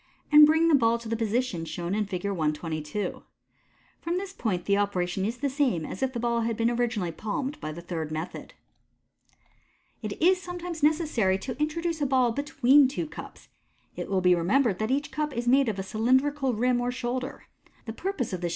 and 0.31 0.47
bring 0.47 0.67
the 0.67 0.77
hall 0.79 0.97
to 0.97 1.07
the 1.07 1.15
position 1.15 1.63
shown 1.63 1.93
in 1.93 2.07
Fig. 2.07 2.23
122. 2.25 3.21
From 4.01 4.17
this 4.17 4.33
point 4.33 4.65
the 4.65 4.75
operation 4.75 5.25
is 5.25 5.37
the 5.37 5.49
same 5.49 5.85
as 5.85 6.01
if 6.01 6.11
the 6.11 6.19
ball 6.19 6.41
had 6.41 6.57
been 6.57 6.71
originally 6.71 7.11
palmed 7.11 7.61
by 7.61 7.71
the 7.71 7.81
third 7.83 8.11
method. 8.11 8.55
It 10.01 10.19
is 10.19 10.41
sometimes 10.41 10.81
necessary 10.81 11.37
to 11.37 11.55
introduce 11.61 12.01
a 12.01 12.07
ball 12.07 12.31
between 12.31 12.87
two 12.87 13.05
cups. 13.05 13.49
It 13.95 14.09
will 14.09 14.21
be 14.21 14.33
remembered 14.33 14.79
that 14.79 14.89
each 14.89 15.11
cup 15.11 15.33
is 15.37 15.47
made 15.47 15.67
with 15.67 15.77
a 15.77 15.83
cylindrical 15.83 16.55
rim 16.55 16.81
or 16.81 16.91
shoulder. 16.91 17.43
The 17.85 17.93
purpose 17.93 18.33
of 18.33 18.41
this 18.41 18.49
sh. 18.49 18.49